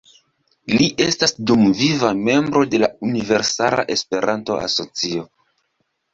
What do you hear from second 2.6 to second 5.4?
de Universala Esperanto-Asocio.